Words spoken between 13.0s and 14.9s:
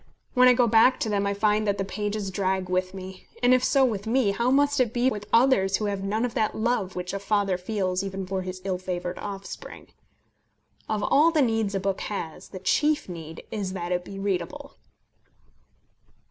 need is that it be readable.